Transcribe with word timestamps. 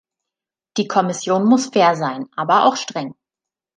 Die 0.77 0.87
Kommission 0.87 1.43
muss 1.45 1.67
fair 1.67 1.95
sein, 1.95 2.27
aber 2.35 2.65
auch 2.65 2.75
streng. 2.75 3.13